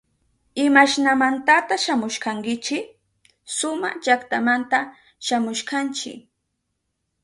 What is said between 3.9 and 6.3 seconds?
llaktamanta shamushkanchi.